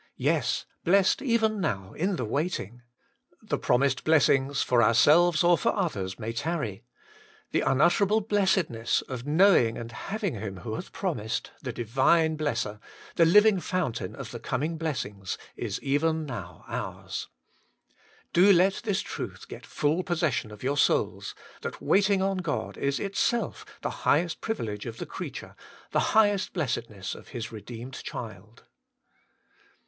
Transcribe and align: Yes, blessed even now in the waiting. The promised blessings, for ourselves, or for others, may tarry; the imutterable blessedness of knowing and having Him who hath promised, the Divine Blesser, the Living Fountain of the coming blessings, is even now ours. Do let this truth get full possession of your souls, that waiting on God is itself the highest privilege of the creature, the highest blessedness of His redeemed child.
Yes, 0.17 0.65
blessed 0.83 1.21
even 1.21 1.59
now 1.61 1.93
in 1.93 2.15
the 2.15 2.25
waiting. 2.25 2.81
The 3.39 3.59
promised 3.59 4.03
blessings, 4.03 4.63
for 4.63 4.81
ourselves, 4.81 5.43
or 5.43 5.59
for 5.59 5.75
others, 5.75 6.17
may 6.17 6.33
tarry; 6.33 6.83
the 7.51 7.61
imutterable 7.61 8.21
blessedness 8.27 9.03
of 9.03 9.27
knowing 9.27 9.77
and 9.77 9.91
having 9.91 10.33
Him 10.33 10.57
who 10.61 10.73
hath 10.73 10.91
promised, 10.91 11.51
the 11.61 11.71
Divine 11.71 12.35
Blesser, 12.35 12.79
the 13.15 13.25
Living 13.27 13.59
Fountain 13.59 14.15
of 14.15 14.31
the 14.31 14.39
coming 14.39 14.75
blessings, 14.75 15.37
is 15.55 15.79
even 15.83 16.25
now 16.25 16.65
ours. 16.67 17.27
Do 18.33 18.51
let 18.51 18.81
this 18.83 19.01
truth 19.01 19.47
get 19.47 19.67
full 19.67 20.01
possession 20.01 20.49
of 20.49 20.63
your 20.63 20.77
souls, 20.77 21.35
that 21.61 21.79
waiting 21.79 22.23
on 22.23 22.37
God 22.39 22.75
is 22.75 22.99
itself 22.99 23.63
the 23.83 23.91
highest 24.01 24.41
privilege 24.41 24.87
of 24.87 24.97
the 24.97 25.05
creature, 25.05 25.55
the 25.91 25.99
highest 26.17 26.53
blessedness 26.53 27.13
of 27.13 27.27
His 27.27 27.51
redeemed 27.51 28.01
child. 28.03 28.63